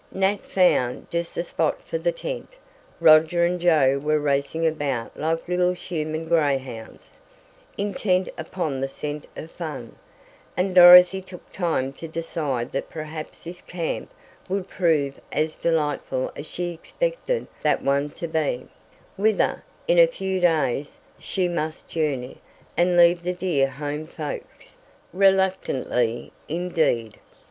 Nat 0.11 0.37
found 0.41 1.05
just 1.11 1.35
the 1.35 1.43
spot 1.43 1.79
for 1.83 1.99
the 1.99 2.11
tent, 2.11 2.53
Roger 2.99 3.45
and 3.45 3.61
Joe 3.61 3.99
were 4.01 4.17
racing 4.19 4.65
about 4.65 5.15
like 5.15 5.47
little 5.47 5.73
human 5.73 6.27
greyhounds, 6.27 7.19
intent 7.77 8.27
upon 8.35 8.81
the 8.81 8.87
scent 8.89 9.27
of 9.35 9.51
fun, 9.51 9.95
and 10.57 10.73
Dorothy 10.73 11.21
took 11.21 11.51
time 11.51 11.93
to 11.93 12.07
decide 12.07 12.71
that 12.71 12.89
perhaps 12.89 13.43
this 13.43 13.61
camp 13.61 14.11
would 14.49 14.67
prove 14.67 15.21
as 15.31 15.55
delightful 15.57 16.31
as 16.35 16.47
she 16.47 16.71
expected 16.73 17.45
that 17.61 17.83
one 17.83 18.09
to 18.09 18.27
be, 18.27 18.65
whither, 19.17 19.63
in 19.87 19.99
a 19.99 20.07
few 20.07 20.39
days, 20.39 20.97
she 21.19 21.47
must 21.47 21.87
journey, 21.87 22.37
and 22.75 22.97
leave 22.97 23.21
the 23.21 23.33
dear 23.33 23.67
home 23.69 24.07
folks, 24.07 24.77
reluctantly, 25.13 26.33
indeed. 26.49 27.19